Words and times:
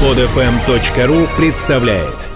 Подфм.ру 0.00 1.26
представляет 1.36 2.29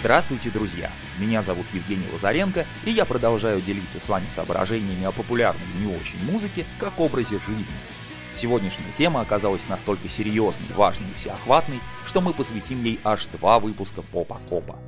Здравствуйте, 0.00 0.50
друзья! 0.50 0.92
Меня 1.18 1.42
зовут 1.42 1.66
Евгений 1.72 2.06
Лазаренко, 2.12 2.66
и 2.84 2.90
я 2.92 3.04
продолжаю 3.04 3.60
делиться 3.60 3.98
с 3.98 4.08
вами 4.08 4.28
соображениями 4.28 5.04
о 5.04 5.10
популярной 5.10 5.66
не 5.80 5.92
очень 5.92 6.24
музыке 6.30 6.64
как 6.78 7.00
образе 7.00 7.40
жизни. 7.48 7.74
Сегодняшняя 8.36 8.92
тема 8.96 9.22
оказалась 9.22 9.68
настолько 9.68 10.08
серьезной, 10.08 10.68
важной 10.76 11.08
и 11.08 11.14
всеохватной, 11.14 11.80
что 12.06 12.20
мы 12.20 12.32
посвятим 12.32 12.80
ей 12.84 13.00
аж 13.02 13.26
два 13.26 13.58
выпуска 13.58 14.02
Попа-Копа. 14.02 14.78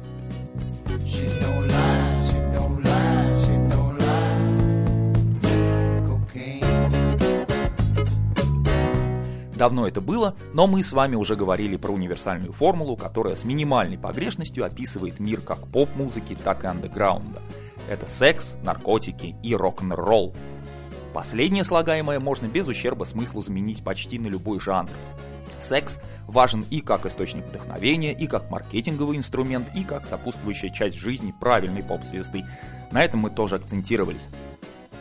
Давно 9.60 9.86
это 9.86 10.00
было, 10.00 10.36
но 10.54 10.66
мы 10.66 10.82
с 10.82 10.90
вами 10.90 11.16
уже 11.16 11.36
говорили 11.36 11.76
про 11.76 11.92
универсальную 11.92 12.50
формулу, 12.50 12.96
которая 12.96 13.36
с 13.36 13.44
минимальной 13.44 13.98
погрешностью 13.98 14.64
описывает 14.64 15.20
мир 15.20 15.42
как 15.42 15.58
поп-музыки, 15.68 16.34
так 16.34 16.64
и 16.64 16.66
андеграунда. 16.66 17.42
Это 17.86 18.06
секс, 18.06 18.56
наркотики 18.62 19.36
и 19.42 19.54
рок-н-ролл. 19.54 20.34
Последнее 21.12 21.62
слагаемое 21.62 22.20
можно 22.20 22.46
без 22.46 22.68
ущерба 22.68 23.04
смыслу 23.04 23.42
заменить 23.42 23.84
почти 23.84 24.18
на 24.18 24.28
любой 24.28 24.60
жанр. 24.60 24.88
Секс 25.58 26.00
важен 26.26 26.64
и 26.70 26.80
как 26.80 27.04
источник 27.04 27.44
вдохновения, 27.44 28.14
и 28.14 28.26
как 28.26 28.50
маркетинговый 28.50 29.18
инструмент, 29.18 29.68
и 29.74 29.84
как 29.84 30.06
сопутствующая 30.06 30.70
часть 30.70 30.96
жизни 30.96 31.34
правильной 31.38 31.82
поп-звезды. 31.82 32.46
На 32.92 33.04
этом 33.04 33.20
мы 33.20 33.28
тоже 33.28 33.56
акцентировались. 33.56 34.26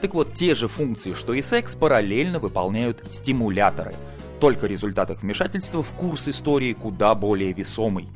Так 0.02 0.14
вот, 0.14 0.34
те 0.34 0.54
же 0.54 0.68
функции, 0.68 1.14
что 1.14 1.34
и 1.34 1.42
секс, 1.42 1.76
параллельно 1.76 2.40
выполняют 2.40 3.06
стимуляторы– 3.10 3.96
только 4.40 4.68
результат 4.68 5.12
их 5.12 5.22
вмешательства 5.22 5.84
в 5.84 5.92
курс 5.94 6.28
истории 6.28 6.74
куда 6.74 7.14
более 7.16 7.54
весомый. 7.54 8.08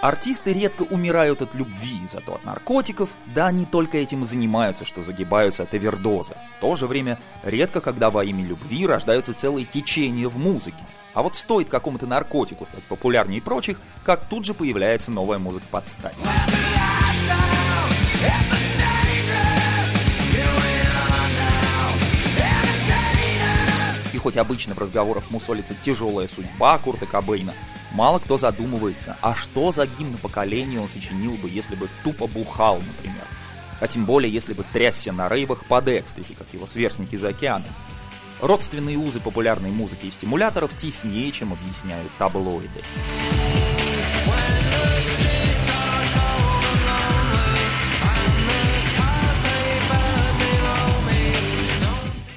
Артисты 0.00 0.52
редко 0.52 0.82
умирают 0.82 1.42
от 1.42 1.56
любви, 1.56 2.00
зато 2.12 2.34
от 2.34 2.44
наркотиков, 2.44 3.16
да 3.34 3.48
они 3.48 3.66
только 3.66 3.98
этим 3.98 4.22
и 4.22 4.26
занимаются, 4.26 4.84
что 4.84 5.02
загибаются 5.02 5.64
от 5.64 5.74
овердоза. 5.74 6.36
В 6.56 6.60
то 6.60 6.76
же 6.76 6.86
время, 6.86 7.18
редко 7.42 7.80
когда 7.80 8.08
во 8.08 8.22
имя 8.24 8.44
любви 8.44 8.86
рождаются 8.86 9.34
целые 9.34 9.66
течения 9.66 10.28
в 10.28 10.38
музыке. 10.38 10.78
А 11.14 11.22
вот 11.22 11.34
стоит 11.34 11.68
какому-то 11.68 12.06
наркотику 12.06 12.64
стать 12.64 12.84
популярнее 12.84 13.42
прочих, 13.42 13.80
как 14.04 14.24
тут 14.24 14.44
же 14.44 14.54
появляется 14.54 15.10
новая 15.10 15.38
музыка 15.38 15.66
под 15.68 15.88
стать. 15.88 16.14
И 24.12 24.18
хоть 24.18 24.36
обычно 24.36 24.74
в 24.74 24.78
разговорах 24.78 25.24
мусолится 25.30 25.74
тяжелая 25.74 26.28
судьба 26.28 26.78
Курта 26.78 27.06
Кобейна, 27.06 27.54
Мало 27.92 28.18
кто 28.18 28.36
задумывается, 28.36 29.16
а 29.22 29.34
что 29.34 29.72
за 29.72 29.86
гимн 29.86 30.18
поколения 30.18 30.80
он 30.80 30.88
сочинил 30.88 31.32
бы, 31.32 31.48
если 31.48 31.74
бы 31.74 31.88
тупо 32.04 32.26
бухал, 32.26 32.76
например. 32.76 33.24
А 33.80 33.88
тем 33.88 34.04
более, 34.04 34.32
если 34.32 34.52
бы 34.52 34.64
трясся 34.72 35.12
на 35.12 35.28
рейвах 35.28 35.64
под 35.64 35.88
экстази, 35.88 36.34
как 36.34 36.46
его 36.52 36.66
сверстники 36.66 37.16
за 37.16 37.28
океаном. 37.28 37.70
Родственные 38.40 38.96
узы 38.96 39.20
популярной 39.20 39.70
музыки 39.70 40.06
и 40.06 40.10
стимуляторов 40.10 40.76
теснее, 40.76 41.32
чем 41.32 41.52
объясняют 41.52 42.10
таблоиды. 42.18 42.82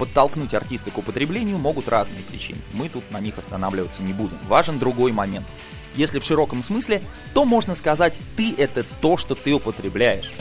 Подтолкнуть 0.02 0.52
артиста 0.52 0.90
к 0.90 0.98
употреблению 0.98 1.58
могут 1.58 1.86
разные 1.86 2.24
причины. 2.24 2.58
Мы 2.72 2.88
тут 2.88 3.08
на 3.12 3.20
них 3.20 3.38
останавливаться 3.38 4.02
не 4.02 4.12
будем. 4.12 4.36
Важен 4.48 4.80
другой 4.80 5.12
момент. 5.12 5.46
Если 5.94 6.18
в 6.18 6.24
широком 6.24 6.64
смысле, 6.64 7.04
то 7.34 7.44
можно 7.44 7.76
сказать, 7.76 8.18
ты 8.36 8.52
это 8.58 8.82
то, 8.82 9.16
что 9.16 9.36
ты 9.36 9.52
употребляешь. 9.52 10.32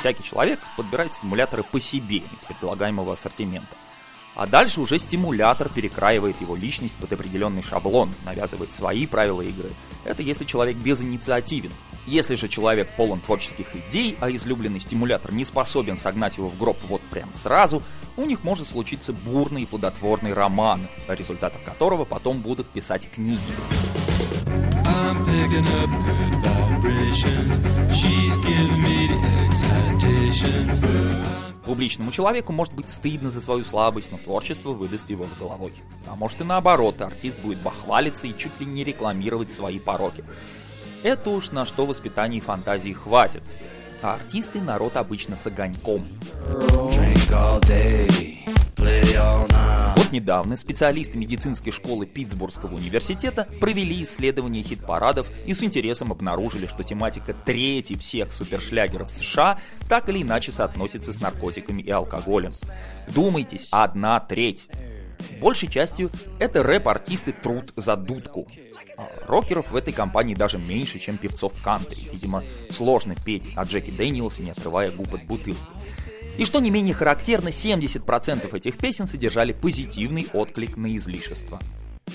Всякий 0.00 0.22
человек 0.22 0.60
подбирает 0.76 1.14
стимуляторы 1.14 1.62
по 1.62 1.80
себе 1.80 2.18
из 2.18 2.44
предлагаемого 2.46 3.14
ассортимента. 3.14 3.74
А 4.38 4.46
дальше 4.46 4.80
уже 4.80 5.00
стимулятор 5.00 5.68
перекраивает 5.68 6.40
его 6.40 6.54
личность 6.54 6.94
под 6.94 7.12
определенный 7.12 7.60
шаблон, 7.60 8.14
навязывает 8.24 8.72
свои 8.72 9.04
правила 9.04 9.42
игры. 9.42 9.68
Это 10.04 10.22
если 10.22 10.44
человек 10.44 10.76
безинициативен. 10.76 11.72
Если 12.06 12.36
же 12.36 12.46
человек 12.46 12.88
полон 12.96 13.18
творческих 13.18 13.66
идей, 13.74 14.16
а 14.20 14.30
излюбленный 14.30 14.78
стимулятор 14.78 15.32
не 15.32 15.44
способен 15.44 15.96
согнать 15.96 16.36
его 16.36 16.48
в 16.50 16.56
гроб 16.56 16.76
вот 16.86 17.00
прям 17.10 17.28
сразу, 17.34 17.82
у 18.16 18.26
них 18.26 18.44
может 18.44 18.68
случиться 18.68 19.12
бурный 19.12 19.62
и 19.62 19.66
плодотворный 19.66 20.32
роман, 20.32 20.86
о 21.08 21.16
результатах 21.16 21.64
которого 21.64 22.04
потом 22.04 22.38
будут 22.38 22.68
писать 22.68 23.10
книги. 23.10 23.40
She's. 30.30 31.07
Публичному 31.68 32.10
человеку 32.10 32.50
может 32.50 32.72
быть 32.72 32.88
стыдно 32.88 33.30
за 33.30 33.42
свою 33.42 33.62
слабость, 33.62 34.10
но 34.10 34.16
творчество 34.16 34.70
выдаст 34.70 35.10
его 35.10 35.26
с 35.26 35.34
головой. 35.34 35.74
А 36.06 36.16
может 36.16 36.40
и 36.40 36.44
наоборот, 36.44 37.02
артист 37.02 37.38
будет 37.40 37.58
бахвалиться 37.58 38.26
и 38.26 38.34
чуть 38.34 38.58
ли 38.58 38.64
не 38.64 38.84
рекламировать 38.84 39.50
свои 39.50 39.78
пороки. 39.78 40.24
Это 41.02 41.28
уж 41.28 41.50
на 41.50 41.66
что 41.66 41.84
воспитание 41.84 42.38
и 42.38 42.42
фантазии 42.42 42.94
хватит. 42.94 43.42
А 44.00 44.14
артисты 44.14 44.62
народ 44.62 44.96
обычно 44.96 45.36
с 45.36 45.46
огоньком. 45.46 46.08
Drink 46.48 47.30
all 47.32 47.60
day, 47.60 48.08
play 48.74 49.02
all 49.16 49.46
night. 49.48 49.67
Недавно 50.10 50.56
специалисты 50.56 51.18
медицинской 51.18 51.70
школы 51.70 52.06
Питтсбургского 52.06 52.76
университета 52.76 53.46
провели 53.60 54.02
исследование 54.02 54.62
хит-парадов 54.62 55.28
и 55.46 55.52
с 55.52 55.62
интересом 55.62 56.12
обнаружили, 56.12 56.66
что 56.66 56.82
тематика 56.82 57.34
трети 57.34 57.96
всех 57.96 58.30
супершлягеров 58.30 59.10
США 59.10 59.60
так 59.88 60.08
или 60.08 60.22
иначе 60.22 60.50
соотносится 60.50 61.12
с 61.12 61.20
наркотиками 61.20 61.82
и 61.82 61.90
алкоголем. 61.90 62.52
Думайтесь, 63.08 63.68
одна 63.70 64.18
треть. 64.20 64.68
Большей 65.40 65.68
частью 65.68 66.10
это 66.38 66.62
рэп-артисты 66.62 67.32
труд 67.32 67.70
за 67.76 67.96
дудку. 67.96 68.48
А 68.96 69.08
рокеров 69.26 69.70
в 69.70 69.76
этой 69.76 69.92
компании 69.92 70.34
даже 70.34 70.58
меньше, 70.58 70.98
чем 70.98 71.18
певцов 71.18 71.52
кантри. 71.62 72.08
Видимо, 72.10 72.42
сложно 72.70 73.14
петь 73.14 73.52
о 73.56 73.64
Джеки 73.64 73.90
Дэниелсе, 73.90 74.42
не 74.42 74.50
открывая 74.50 74.90
губ 74.90 75.14
от 75.14 75.24
бутылки. 75.24 75.60
И 76.38 76.44
что 76.44 76.60
не 76.60 76.70
менее 76.70 76.94
характерно, 76.94 77.48
70% 77.48 78.56
этих 78.56 78.78
песен 78.78 79.08
содержали 79.08 79.52
позитивный 79.52 80.28
отклик 80.32 80.76
на 80.76 80.94
излишество. 80.96 81.60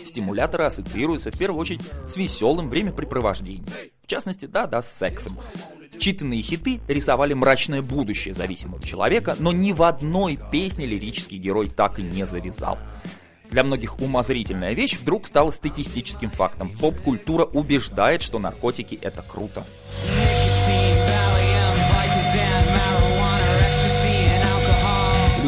Стимуляторы 0.06 0.64
ассоциируются 0.64 1.30
в 1.30 1.38
первую 1.38 1.60
очередь 1.60 1.82
с 2.08 2.16
веселым 2.16 2.70
времяпрепровождением. 2.70 3.68
В 4.02 4.08
частности, 4.08 4.46
да-да, 4.46 4.82
с 4.82 4.92
сексом. 4.92 5.38
Читанные 6.00 6.42
хиты 6.42 6.80
рисовали 6.88 7.34
мрачное 7.34 7.82
будущее 7.82 8.34
зависимого 8.34 8.82
человека, 8.82 9.36
но 9.40 9.52
ни 9.52 9.74
в 9.74 9.84
одной 9.84 10.40
песне 10.52 10.86
лирический 10.86 11.38
герой 11.38 11.68
так 11.68 12.00
и 12.00 12.02
не 12.02 12.26
завязал. 12.26 12.80
Для 13.52 13.64
многих 13.64 14.00
умозрительная 14.00 14.74
вещь 14.74 14.98
вдруг 14.98 15.28
стала 15.28 15.52
статистическим 15.52 16.32
фактом. 16.32 16.76
Поп-культура 16.76 17.44
убеждает, 17.44 18.22
что 18.22 18.40
наркотики 18.40 18.98
это 19.02 19.22
круто. 19.22 19.66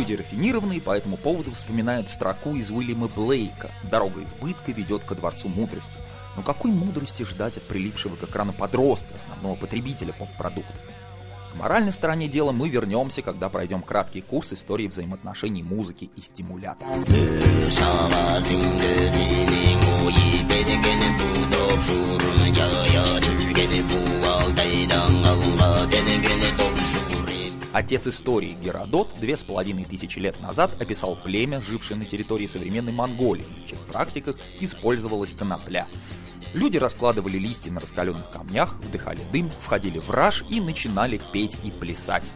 Люди 0.06 0.22
рафинированные 0.22 0.82
по 0.82 0.96
этому 0.96 1.18
поводу 1.18 1.52
вспоминают 1.54 2.12
строку 2.12 2.54
из 2.56 2.70
Уильяма 2.70 3.08
Блейка 3.08 3.72
«Дорога 3.90 4.24
избытка 4.24 4.72
ведет 4.72 5.04
ко 5.04 5.16
дворцу 5.16 5.50
мудрости». 5.50 5.98
Но 6.36 6.44
какой 6.44 6.70
мудрости 6.70 7.24
ждать 7.24 7.58
от 7.58 7.64
прилипшего 7.64 8.16
к 8.16 8.24
экрану 8.24 8.54
подростка, 8.54 9.16
основного 9.16 9.56
потребителя 9.56 10.14
поп-продукта? 10.14 10.76
К 11.52 11.56
моральной 11.58 11.92
стороне 11.92 12.28
дела 12.28 12.52
мы 12.52 12.70
вернемся, 12.70 13.24
когда 13.24 13.50
пройдем 13.50 13.82
краткий 13.82 14.22
курс 14.22 14.54
истории 14.54 14.86
взаимоотношений 14.86 15.64
музыки 15.64 16.12
и 16.16 16.22
стимулятора. 16.22 16.88
Отец 27.76 28.08
истории 28.08 28.58
Геродот 28.64 29.16
две 29.20 29.36
с 29.36 29.44
половиной 29.44 29.84
тысячи 29.84 30.18
лет 30.18 30.40
назад 30.40 30.82
описал 30.82 31.18
племя, 31.18 31.60
жившее 31.60 31.98
на 31.98 32.06
территории 32.06 32.48
современной 32.48 32.94
Монголии, 32.94 33.44
в 33.44 33.70
чьих 33.70 33.80
практиках 33.82 34.38
использовалась 34.62 35.34
конопля. 35.34 35.86
Люди 36.54 36.78
раскладывали 36.78 37.38
листья 37.38 37.72
на 37.72 37.82
раскаленных 37.82 38.30
камнях, 38.30 38.76
вдыхали 38.76 39.20
дым, 39.34 39.52
входили 39.60 40.00
в 40.00 40.10
раж 40.10 40.46
и 40.50 40.62
начинали 40.62 41.20
петь 41.34 41.58
и 41.66 41.70
плясать. 41.70 42.32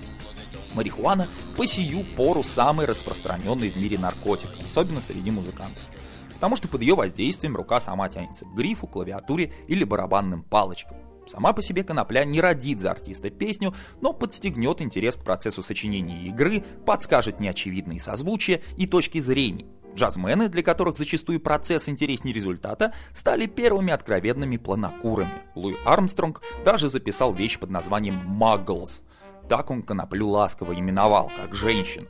Марихуана 0.73 1.25
по 1.55 1.65
сию 1.65 2.03
пору 2.17 2.43
самый 2.43 2.85
распространенный 2.85 3.69
в 3.69 3.77
мире 3.77 3.97
наркотик, 3.97 4.49
особенно 4.65 4.99
среди 4.99 5.31
музыкантов. 5.31 5.83
Потому 6.33 6.57
что 6.57 6.67
под 6.67 6.81
ее 6.81 6.95
воздействием 6.95 7.55
рука 7.55 7.79
сама 7.79 8.09
тянется 8.09 8.43
к 8.43 8.53
грифу, 8.53 8.87
клавиатуре 8.87 9.53
или 9.69 9.85
барабанным 9.85 10.43
палочкам. 10.43 10.97
Сама 11.29 11.53
по 11.53 11.61
себе 11.61 11.83
конопля 11.83 12.25
не 12.25 12.41
родит 12.41 12.79
за 12.79 12.89
артиста 12.89 13.29
песню, 13.29 13.75
но 14.01 14.13
подстегнет 14.13 14.81
интерес 14.81 15.15
к 15.15 15.23
процессу 15.23 15.61
сочинения 15.61 16.27
игры, 16.27 16.63
подскажет 16.87 17.39
неочевидные 17.39 17.99
созвучия 17.99 18.61
и 18.77 18.87
точки 18.87 19.19
зрения. 19.19 19.67
Джазмены, 19.93 20.49
для 20.49 20.63
которых 20.63 20.97
зачастую 20.97 21.39
процесс 21.39 21.87
интереснее 21.87 22.33
результата, 22.33 22.95
стали 23.13 23.45
первыми 23.45 23.93
откровенными 23.93 24.57
планокурами. 24.57 25.43
Луи 25.53 25.75
Армстронг 25.85 26.41
даже 26.65 26.89
записал 26.89 27.31
вещь 27.31 27.59
под 27.59 27.69
названием 27.69 28.15
«Магглс», 28.15 29.03
так 29.47 29.71
он 29.71 29.81
коноплю 29.81 30.27
ласково 30.29 30.73
именовал, 30.73 31.31
как 31.35 31.55
женщин. 31.55 32.07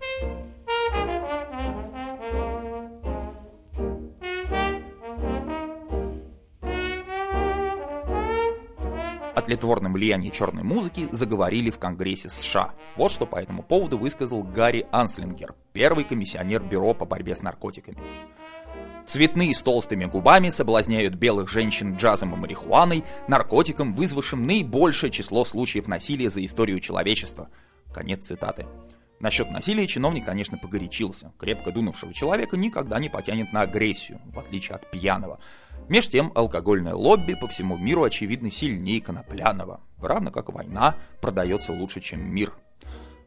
О 9.40 9.42
тлетворном 9.42 9.94
влиянии 9.94 10.32
черной 10.32 10.64
музыки 10.64 11.08
заговорили 11.14 11.70
в 11.70 11.80
Конгрессе 11.80 12.30
США. 12.30 12.74
Вот 12.98 13.10
что 13.10 13.26
по 13.26 13.38
этому 13.38 13.64
поводу 13.64 13.98
высказал 13.98 14.44
Гарри 14.44 14.86
Анслингер, 14.92 15.56
первый 15.72 16.04
комиссионер 16.04 16.62
Бюро 16.62 16.94
по 16.94 17.06
борьбе 17.06 17.38
с 17.38 17.42
наркотиками. 17.42 18.00
Цветные 19.08 19.56
с 19.56 19.62
толстыми 19.62 20.04
губами 20.04 20.50
соблазняют 20.50 21.16
белых 21.16 21.50
женщин 21.50 21.96
джазом 21.96 22.34
и 22.34 22.36
марихуаной, 22.36 23.06
наркотиком, 23.30 23.94
вызвавшим 23.94 24.46
наибольшее 24.46 25.10
число 25.10 25.46
случаев 25.46 25.88
насилия 25.88 26.30
за 26.30 26.44
историю 26.44 26.82
человечества. 26.82 27.48
Конец 27.94 28.26
цитаты. 28.26 28.66
Насчет 29.22 29.52
насилия 29.52 29.88
чиновник, 29.88 30.26
конечно, 30.26 30.58
погорячился. 30.58 31.32
Крепко 31.40 31.72
дунувшего 31.72 32.14
человека 32.14 32.58
никогда 32.58 33.00
не 33.00 33.08
потянет 33.08 33.54
на 33.54 33.62
агрессию, 33.62 34.20
в 34.26 34.40
отличие 34.40 34.76
от 34.76 34.92
пьяного. 34.92 35.40
Меж 35.88 36.10
тем, 36.10 36.32
алкогольное 36.36 36.94
лобби 36.94 37.34
по 37.34 37.48
всему 37.48 37.78
миру 37.78 38.04
очевидно 38.04 38.52
сильнее 38.52 39.02
конопляного. 39.02 39.82
Равно 40.02 40.32
как 40.32 40.50
война 40.50 40.98
продается 41.22 41.74
лучше, 41.74 42.02
чем 42.02 42.34
мир. 42.34 42.54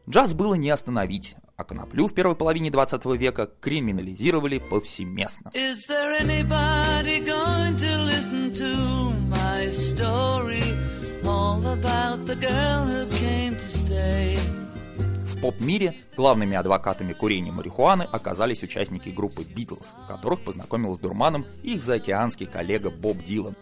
Джаз 0.09 0.35
было 0.35 0.55
не 0.55 0.71
остановить, 0.71 1.37
а 1.57 1.65
коноплю 1.65 2.09
в 2.09 2.15
первой 2.15 2.35
половине 2.35 2.71
20 2.71 3.05
века 3.17 3.49
криминализировали 3.61 4.59
повсеместно. 4.59 5.51
В 5.51 5.57
поп-мире 15.43 15.97
главными 16.17 16.57
адвокатами 16.57 17.13
курения 17.13 17.51
марихуаны 17.51 18.05
оказались 18.05 18.63
участники 18.63 19.09
группы 19.09 19.43
Битлз, 19.43 19.97
которых 20.07 20.43
познакомил 20.43 20.95
с 20.95 21.01
дурманом 21.01 21.45
их 21.65 21.83
заокеанский 21.83 22.47
коллега 22.47 22.91
Боб 22.91 23.19
Дилан. 23.25 23.57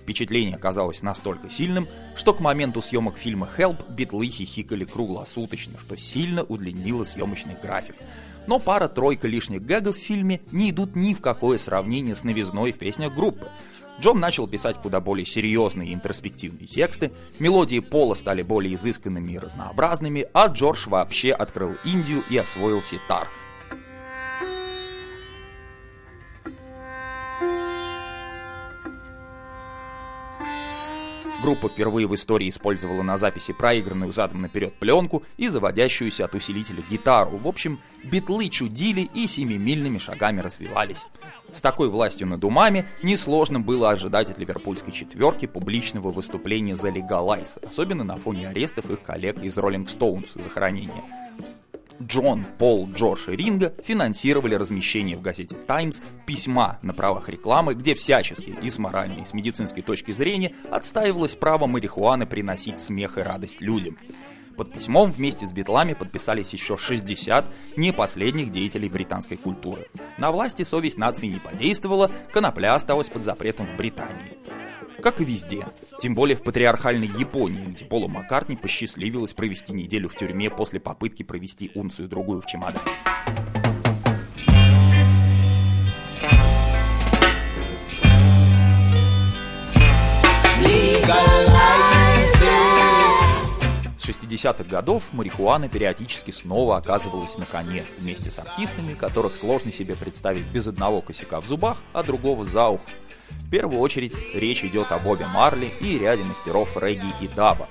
Впечатление 0.00 0.54
оказалось 0.54 1.02
настолько 1.02 1.50
сильным, 1.50 1.88
что 2.16 2.32
к 2.32 2.40
моменту 2.40 2.80
съемок 2.80 3.16
фильма 3.16 3.48
«Help» 3.58 3.92
битлы 3.92 4.28
хихикали 4.28 4.84
круглосуточно, 4.84 5.78
что 5.80 5.96
сильно 5.96 6.44
удлинило 6.44 7.02
съемочный 7.02 7.56
график. 7.60 7.96
Но 8.46 8.60
пара-тройка 8.60 9.26
лишних 9.26 9.62
гэгов 9.62 9.96
в 9.96 10.00
фильме 10.00 10.40
не 10.52 10.70
идут 10.70 10.94
ни 10.94 11.14
в 11.14 11.20
какое 11.20 11.58
сравнение 11.58 12.14
с 12.14 12.22
новизной 12.22 12.70
в 12.70 12.78
песнях 12.78 13.12
группы. 13.14 13.48
Джон 14.00 14.20
начал 14.20 14.48
писать 14.48 14.78
куда 14.78 15.00
более 15.00 15.26
серьезные 15.26 15.90
и 15.90 15.94
интроспективные 15.94 16.66
тексты, 16.66 17.12
мелодии 17.38 17.78
Пола 17.80 18.14
стали 18.14 18.42
более 18.42 18.74
изысканными 18.74 19.32
и 19.32 19.38
разнообразными, 19.38 20.26
а 20.32 20.46
Джордж 20.46 20.88
вообще 20.88 21.32
открыл 21.32 21.74
Индию 21.84 22.20
и 22.30 22.36
освоил 22.36 22.82
ситар– 22.82 23.28
Группа 31.42 31.68
впервые 31.68 32.06
в 32.06 32.14
истории 32.14 32.48
использовала 32.48 33.02
на 33.02 33.18
записи 33.18 33.52
проигранную 33.52 34.12
задом 34.12 34.42
наперед 34.42 34.74
пленку 34.74 35.24
и 35.36 35.48
заводящуюся 35.48 36.26
от 36.26 36.34
усилителя 36.34 36.84
гитару. 36.88 37.36
В 37.36 37.48
общем, 37.48 37.80
битлы 38.04 38.48
чудили 38.48 39.10
и 39.12 39.26
семимильными 39.26 39.98
шагами 39.98 40.38
развивались. 40.38 41.04
С 41.52 41.60
такой 41.60 41.88
властью 41.88 42.28
над 42.28 42.44
умами 42.44 42.86
несложно 43.02 43.58
было 43.58 43.90
ожидать 43.90 44.30
от 44.30 44.38
ливерпульской 44.38 44.92
четверки 44.92 45.46
публичного 45.46 46.12
выступления 46.12 46.76
за 46.76 46.90
Legalize, 46.90 47.66
особенно 47.66 48.04
на 48.04 48.18
фоне 48.18 48.48
арестов 48.48 48.88
их 48.88 49.02
коллег 49.02 49.42
из 49.42 49.58
Rolling 49.58 49.86
Stones 49.86 50.40
за 50.40 50.48
хранение. 50.48 51.02
Джон, 52.06 52.46
Пол, 52.58 52.88
Джордж 52.92 53.30
и 53.30 53.36
Ринга 53.36 53.72
финансировали 53.84 54.54
размещение 54.54 55.16
в 55.16 55.22
газете 55.22 55.54
«Таймс» 55.54 56.00
письма 56.26 56.78
на 56.82 56.92
правах 56.92 57.28
рекламы, 57.28 57.74
где 57.74 57.94
всячески, 57.94 58.56
и 58.62 58.70
с 58.70 58.78
моральной, 58.78 59.22
и 59.22 59.24
с 59.24 59.32
медицинской 59.32 59.82
точки 59.82 60.12
зрения, 60.12 60.54
отстаивалось 60.70 61.34
право 61.34 61.66
марихуаны 61.66 62.26
приносить 62.26 62.80
смех 62.80 63.18
и 63.18 63.22
радость 63.22 63.60
людям. 63.60 63.98
Под 64.56 64.72
письмом 64.72 65.10
вместе 65.10 65.46
с 65.46 65.52
битлами 65.52 65.94
подписались 65.94 66.52
еще 66.52 66.76
60 66.76 67.44
не 67.76 67.92
последних 67.92 68.52
деятелей 68.52 68.88
британской 68.88 69.36
культуры. 69.36 69.88
На 70.18 70.30
власти 70.30 70.62
совесть 70.62 70.98
нации 70.98 71.28
не 71.28 71.38
подействовала, 71.38 72.10
конопля 72.32 72.74
осталась 72.74 73.08
под 73.08 73.24
запретом 73.24 73.66
в 73.66 73.76
Британии 73.76 74.36
как 75.02 75.20
и 75.20 75.24
везде. 75.24 75.66
Тем 76.00 76.14
более 76.14 76.36
в 76.36 76.42
патриархальной 76.42 77.08
Японии, 77.08 77.66
где 77.66 77.84
Полу 77.84 78.08
Маккартни 78.08 78.56
посчастливилось 78.56 79.34
провести 79.34 79.74
неделю 79.74 80.08
в 80.08 80.14
тюрьме 80.14 80.48
после 80.48 80.80
попытки 80.80 81.22
провести 81.22 81.70
унцию-другую 81.74 82.40
в 82.40 82.46
чемодане. 82.46 82.80
60-х 94.12 94.64
годов 94.64 95.12
марихуана 95.12 95.68
периодически 95.68 96.30
снова 96.30 96.76
оказывалась 96.76 97.36
на 97.38 97.46
коне 97.46 97.84
вместе 97.98 98.30
с 98.30 98.38
артистами, 98.38 98.94
которых 98.94 99.36
сложно 99.36 99.72
себе 99.72 99.96
представить 99.96 100.46
без 100.46 100.66
одного 100.66 101.00
косяка 101.00 101.40
в 101.40 101.46
зубах, 101.46 101.78
а 101.92 102.02
другого 102.02 102.44
за 102.44 102.68
ухо. 102.68 102.90
В 103.30 103.50
первую 103.50 103.80
очередь 103.80 104.14
речь 104.34 104.64
идет 104.64 104.92
о 104.92 104.98
Бобе 104.98 105.26
Марли 105.26 105.70
и 105.80 105.98
ряде 105.98 106.22
мастеров 106.24 106.76
регги 106.76 107.12
и 107.20 107.28
даба. 107.28 107.68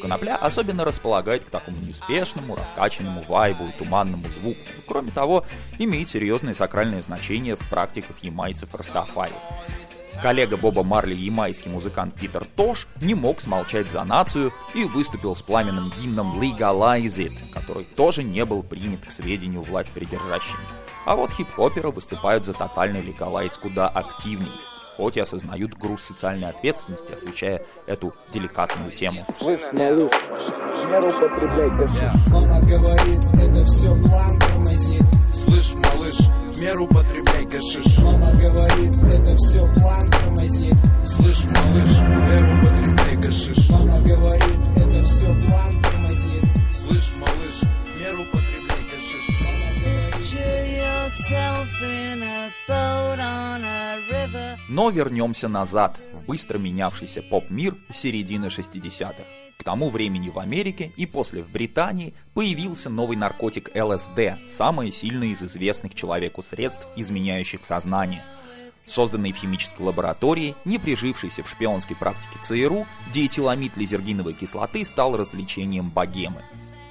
Конопля 0.00 0.36
особенно 0.36 0.84
располагает 0.84 1.44
к 1.44 1.50
такому 1.50 1.78
неспешному, 1.78 2.56
раскачанному 2.56 3.22
вайбу 3.22 3.68
и 3.68 3.72
туманному 3.72 4.26
звуку. 4.28 4.60
Кроме 4.86 5.10
того, 5.10 5.44
имеет 5.78 6.08
серьезное 6.08 6.52
сакральное 6.52 7.00
значение 7.00 7.56
в 7.56 7.68
практиках 7.70 8.18
ямайцев 8.22 8.74
Растафари. 8.74 9.32
Коллега 10.24 10.56
Боба 10.56 10.82
Марли, 10.82 11.14
ямайский 11.14 11.70
музыкант 11.70 12.14
Питер 12.14 12.46
Тош, 12.46 12.86
не 13.02 13.14
мог 13.14 13.42
смолчать 13.42 13.90
за 13.90 14.04
нацию 14.04 14.52
и 14.74 14.84
выступил 14.84 15.36
с 15.36 15.42
пламенным 15.42 15.92
гимном 16.00 16.40
Legalize 16.40 17.04
It, 17.04 17.34
который 17.52 17.84
тоже 17.84 18.22
не 18.24 18.42
был 18.46 18.62
принят 18.62 19.04
к 19.04 19.10
сведению 19.10 19.60
власть 19.60 19.92
придержащими. 19.92 20.64
А 21.04 21.14
вот 21.14 21.30
хип-хоперы 21.30 21.90
выступают 21.90 22.42
за 22.46 22.54
тотальный 22.54 23.02
легалайз 23.02 23.58
куда 23.58 23.86
активнее 23.86 24.48
хоть 24.96 25.16
и 25.16 25.20
осознают 25.20 25.74
груз 25.74 26.02
социальной 26.02 26.48
ответственности, 26.48 27.12
освещая 27.12 27.62
эту 27.86 28.14
деликатную 28.32 28.92
тему. 28.92 29.26
Слышь, 29.40 29.60
малыш, 29.72 30.10
меру 30.88 31.08
употребляй 31.08 31.70
гашиш. 31.70 32.30
Мама 32.30 32.60
говорит, 32.60 33.24
это 33.34 33.64
все 33.64 33.88
план 34.00 34.38
тормозит. 34.38 34.93
Слышь, 35.44 35.74
малыш, 35.74 36.18
в 36.54 36.58
меру 36.58 36.84
употребляй 36.84 37.44
гашиш. 37.44 37.98
Мама 37.98 38.32
говорит, 38.32 38.96
это 38.96 39.36
все 39.36 39.72
план 39.74 40.10
тормозит. 40.10 40.76
Слышь, 41.04 41.44
малыш, 41.44 41.92
в 41.98 42.30
меру 42.30 42.58
употребляй 42.58 43.16
гашиш. 43.16 43.70
Мама 43.70 44.00
говорит, 44.00 44.60
это 44.74 45.04
все 45.04 45.26
план 45.26 45.72
тормозит. 45.82 46.44
Слышь, 46.72 47.12
малыш, 47.20 47.56
в 47.60 48.00
меру 48.00 48.22
употребляй 48.22 48.84
гашиш. 48.90 49.24
Мама 49.42 49.68
говорит, 49.84 50.14
но 54.68 54.90
вернемся 54.90 55.48
назад, 55.48 56.00
в 56.12 56.24
быстро 56.24 56.58
менявшийся 56.58 57.22
поп-мир 57.22 57.76
середины 57.92 58.46
60-х. 58.46 59.22
К 59.56 59.62
тому 59.62 59.88
времени 59.88 60.30
в 60.30 60.38
Америке 60.38 60.92
и 60.96 61.06
после 61.06 61.42
в 61.42 61.50
Британии 61.50 62.14
появился 62.34 62.90
новый 62.90 63.16
наркотик 63.16 63.70
ЛСД, 63.74 64.38
самый 64.50 64.90
сильный 64.90 65.30
из 65.30 65.42
известных 65.42 65.94
человеку 65.94 66.42
средств, 66.42 66.88
изменяющих 66.96 67.64
сознание. 67.64 68.24
Созданный 68.86 69.32
в 69.32 69.36
химической 69.36 69.82
лаборатории, 69.82 70.54
не 70.64 70.78
прижившийся 70.78 71.42
в 71.42 71.48
шпионской 71.48 71.96
практике 71.96 72.38
ЦРУ, 72.42 72.86
диэтиламид 73.12 73.76
лизергиновой 73.76 74.34
кислоты 74.34 74.84
стал 74.84 75.16
развлечением 75.16 75.88
богемы. 75.88 76.42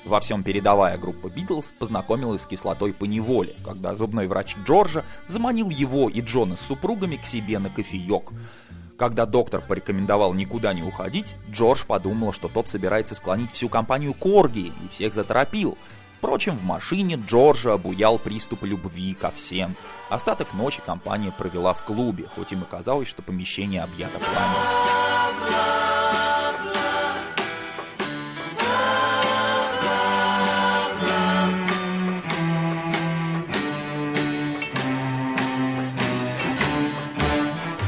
Во 0.06 0.20
всем 0.20 0.44
передовая 0.44 0.98
группа 0.98 1.30
Битлз 1.30 1.74
познакомилась 1.80 2.42
с 2.42 2.46
кислотой 2.46 2.94
по 2.94 3.06
неволе, 3.06 3.56
когда 3.64 3.96
зубной 3.96 4.28
врач 4.28 4.56
Джорджа 4.66 5.06
заманил 5.28 5.70
его 5.70 6.10
и 6.10 6.20
Джона 6.20 6.58
с 6.58 6.62
супругами 6.62 7.16
к 7.16 7.26
себе 7.26 7.60
на 7.60 7.70
кофеек. 7.70 8.32
Когда 8.98 9.26
доктор 9.26 9.62
порекомендовал 9.62 10.34
никуда 10.34 10.74
не 10.74 10.84
уходить, 10.84 11.34
Джордж 11.50 11.86
подумал, 11.88 12.34
что 12.34 12.48
тот 12.48 12.68
собирается 12.68 13.16
склонить 13.16 13.52
всю 13.52 13.70
компанию 13.70 14.14
к 14.14 14.26
оргии 14.26 14.74
и 14.84 14.88
всех 14.90 15.14
заторопил. 15.14 15.78
Впрочем, 16.18 16.58
в 16.58 16.64
машине 16.64 17.16
Джорджа 17.28 17.74
обуял 17.74 18.18
приступ 18.18 18.64
любви 18.64 19.14
ко 19.14 19.32
всем. 19.32 19.76
Остаток 20.10 20.54
ночи 20.54 20.82
компания 20.86 21.32
провела 21.32 21.74
в 21.74 21.84
клубе, 21.84 22.28
хоть 22.36 22.52
им 22.52 22.62
и 22.62 22.66
казалось, 22.66 23.08
что 23.08 23.22
помещение 23.22 23.82
объято 23.82 24.20
пламенем. 24.20 26.03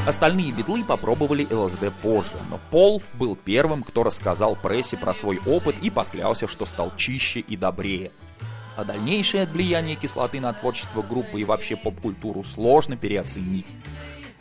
Остальные 0.06 0.52
битлы 0.52 0.84
попробовали 0.84 1.48
ЛСД 1.52 1.92
позже, 2.04 2.38
но 2.52 2.60
Пол 2.70 3.02
был 3.16 3.36
первым, 3.36 3.82
кто 3.82 4.04
рассказал 4.04 4.56
прессе 4.56 4.98
про 4.98 5.16
свой 5.16 5.40
опыт 5.48 5.78
и 5.82 5.90
поклялся, 5.90 6.48
что 6.48 6.68
стал 6.68 6.96
чище 6.96 7.40
и 7.40 7.58
добрее. 7.58 8.12
А 8.78 8.84
дальнейшее 8.84 9.48
влияние 9.48 9.96
кислоты 9.96 10.40
на 10.40 10.54
творчество 10.54 11.02
группы 11.02 11.42
и 11.42 11.44
вообще 11.44 11.76
поп-культуру 11.76 12.44
сложно 12.44 12.98
переоценить. 12.98 13.74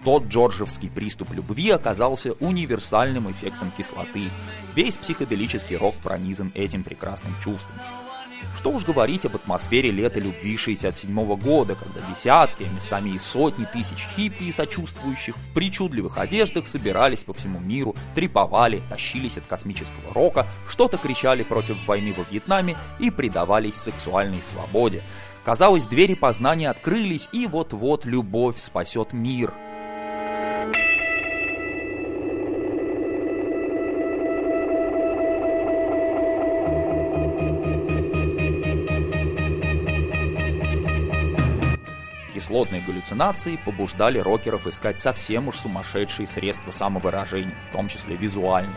Тот 0.04 0.24
джорджевский 0.24 0.90
приступ 0.90 1.32
любви 1.32 1.70
оказался 1.70 2.32
универсальным 2.34 3.30
эффектом 3.30 3.70
кислоты. 3.70 4.28
Весь 4.74 4.98
психоделический 4.98 5.78
рок 5.78 5.94
пронизан 6.02 6.52
этим 6.54 6.84
прекрасным 6.84 7.34
чувством. 7.40 7.78
Что 8.56 8.70
уж 8.70 8.84
говорить 8.84 9.24
об 9.24 9.34
атмосфере 9.34 9.90
лета 9.90 10.20
любви 10.20 10.56
67 10.56 11.36
года, 11.36 11.74
когда 11.74 12.00
десятки, 12.08 12.62
а 12.62 12.74
местами 12.74 13.10
и 13.10 13.18
сотни 13.18 13.64
тысяч 13.64 14.06
хиппи 14.14 14.44
и 14.44 14.52
сочувствующих 14.52 15.36
в 15.36 15.52
причудливых 15.52 16.18
одеждах 16.18 16.66
собирались 16.66 17.24
по 17.24 17.34
всему 17.34 17.58
миру, 17.58 17.96
треповали, 18.14 18.80
тащились 18.88 19.38
от 19.38 19.46
космического 19.46 20.14
рока, 20.14 20.46
что-то 20.68 20.98
кричали 20.98 21.42
против 21.42 21.84
войны 21.86 22.14
во 22.16 22.24
Вьетнаме 22.30 22.76
и 23.00 23.10
предавались 23.10 23.74
сексуальной 23.74 24.42
свободе. 24.42 25.02
Казалось, 25.44 25.86
двери 25.86 26.14
познания 26.14 26.70
открылись, 26.70 27.28
и 27.32 27.46
вот-вот 27.46 28.06
любовь 28.06 28.58
спасет 28.58 29.12
мир– 29.12 29.52
Кислотные 42.44 42.82
галлюцинации 42.82 43.58
побуждали 43.64 44.18
рокеров 44.18 44.66
искать 44.66 45.00
совсем 45.00 45.48
уж 45.48 45.56
сумасшедшие 45.56 46.26
средства 46.26 46.72
самовыражения, 46.72 47.56
в 47.70 47.72
том 47.72 47.88
числе 47.88 48.16
визуальные. 48.16 48.76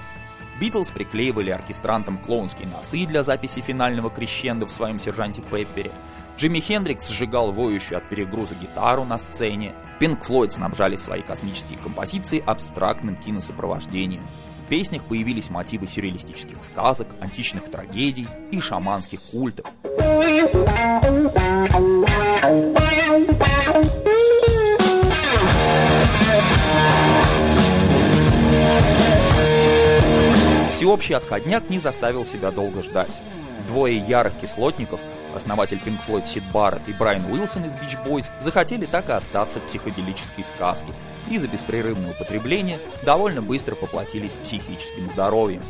Битлз 0.61 0.89
приклеивали 0.89 1.51
оркестрантам 1.51 2.17
клоунские 2.17 2.69
носы 2.69 3.05
для 3.05 3.23
записи 3.23 3.59
финального 3.59 4.09
крещенда 4.09 4.67
в 4.67 4.71
своем 4.71 4.99
сержанте 4.99 5.41
Пеппере. 5.41 5.91
Джимми 6.37 6.61
Хендрикс 6.61 7.09
сжигал 7.09 7.51
воющую 7.51 7.97
от 7.97 8.07
перегруза 8.07 8.55
гитару 8.55 9.03
на 9.03 9.17
сцене. 9.17 9.73
Пинк 9.99 10.23
Флойд 10.23 10.53
снабжали 10.53 10.95
свои 10.95 11.21
космические 11.21 11.77
композиции 11.79 12.41
абстрактным 12.45 13.17
киносопровождением. 13.17 14.23
В 14.65 14.69
песнях 14.69 15.03
появились 15.03 15.49
мотивы 15.49 15.87
сюрреалистических 15.87 16.55
сказок, 16.63 17.09
античных 17.19 17.69
трагедий 17.69 18.29
и 18.49 18.61
шаманских 18.61 19.19
культов. 19.23 19.65
Всеобщий 30.71 31.15
отходняк 31.15 31.69
не 31.69 31.79
заставил 31.79 32.23
себя 32.23 32.51
долго 32.51 32.83
ждать. 32.83 33.11
Двое 33.67 33.97
ярых 33.97 34.39
кислотников, 34.39 35.01
основатель 35.35 35.81
Pink 35.83 35.99
Floyd 36.07 36.25
Сид 36.25 36.43
Барретт 36.53 36.87
и 36.87 36.93
Брайан 36.93 37.25
Уилсон 37.29 37.65
из 37.65 37.73
Beach 37.73 37.97
Boys, 38.05 38.31
захотели 38.39 38.85
так 38.85 39.09
и 39.09 39.11
остаться 39.11 39.59
в 39.59 39.63
психоделической 39.63 40.45
сказке 40.45 40.93
и 41.29 41.37
за 41.37 41.47
беспрерывное 41.47 42.11
употребление 42.11 42.79
довольно 43.03 43.41
быстро 43.41 43.75
поплатились 43.75 44.33
психическим 44.33 45.09
здоровьем. 45.09 45.63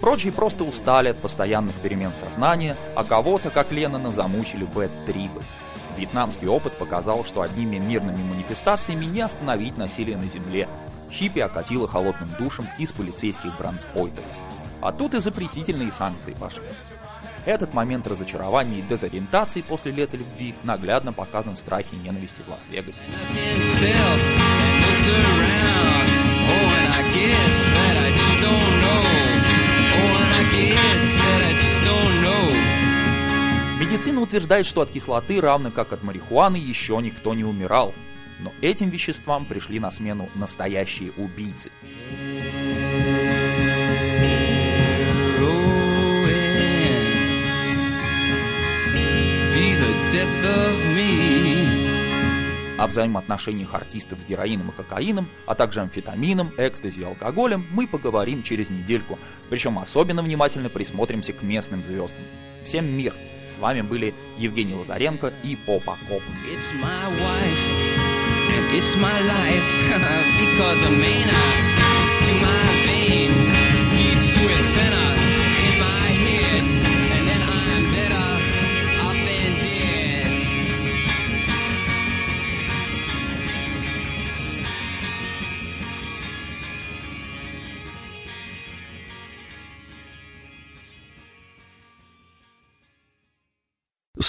Прочие 0.00 0.32
просто 0.32 0.62
устали 0.62 1.08
от 1.08 1.18
постоянных 1.18 1.74
перемен 1.76 2.12
сознания, 2.12 2.76
а 2.94 3.02
кого-то, 3.02 3.50
как 3.50 3.72
Леннона, 3.72 4.12
замучили 4.12 4.64
бэт-трибы. 4.64 5.42
Вьетнамский 5.96 6.48
опыт 6.48 6.76
показал, 6.76 7.24
что 7.24 7.42
одними 7.42 7.76
мирными 7.76 8.22
манифестациями 8.22 9.04
не 9.04 9.20
остановить 9.20 9.76
насилие 9.76 10.16
на 10.16 10.28
земле. 10.28 10.68
Хиппи 11.10 11.40
окатило 11.40 11.86
холодным 11.86 12.28
душем 12.38 12.66
из 12.78 12.92
полицейских 12.92 13.56
бранспойтов. 13.58 14.24
А 14.80 14.92
тут 14.92 15.14
и 15.14 15.20
запретительные 15.20 15.92
санкции 15.92 16.34
пошли. 16.34 16.64
Этот 17.46 17.74
момент 17.74 18.06
разочарования 18.06 18.78
и 18.78 18.82
дезориентации 18.82 19.60
после 19.62 19.92
лета 19.92 20.16
любви 20.16 20.54
наглядно 20.62 21.12
показан 21.12 21.56
в 21.56 21.58
страхе 21.58 21.96
и 21.96 21.96
ненависти 21.96 22.42
в 22.42 22.48
Лас-Вегасе. 22.48 23.04
Медицина 33.84 34.22
утверждает, 34.22 34.64
что 34.64 34.80
от 34.80 34.90
кислоты, 34.90 35.42
равно 35.42 35.70
как 35.70 35.92
от 35.92 36.02
марихуаны, 36.02 36.56
еще 36.56 36.98
никто 37.02 37.34
не 37.34 37.44
умирал. 37.44 37.94
Но 38.40 38.50
этим 38.62 38.88
веществам 38.88 39.44
пришли 39.44 39.78
на 39.78 39.90
смену 39.90 40.30
настоящие 40.34 41.12
убийцы. 41.12 41.70
О 52.78 52.86
взаимоотношениях 52.86 53.74
артистов 53.74 54.18
с 54.18 54.24
героином 54.24 54.70
и 54.70 54.72
кокаином, 54.72 55.28
а 55.44 55.54
также 55.54 55.82
амфетамином, 55.82 56.54
экстази 56.56 57.00
и 57.00 57.04
алкоголем 57.04 57.66
мы 57.70 57.86
поговорим 57.86 58.42
через 58.42 58.70
недельку. 58.70 59.18
Причем 59.50 59.78
особенно 59.78 60.22
внимательно 60.22 60.70
присмотримся 60.70 61.34
к 61.34 61.42
местным 61.42 61.84
звездам. 61.84 62.24
Всем 62.64 62.86
мир! 62.86 63.14
С 63.46 63.58
вами 63.58 63.82
были 63.82 64.14
Евгений 64.38 64.74
Лазаренко 64.74 65.32
и 65.42 65.56
Попа 65.56 65.98
Коп. 66.08 66.22
Because 70.40 70.82
a 70.84 70.90
mana 70.90 71.40
to 72.24 72.32
my 72.34 72.86
vein 72.86 73.43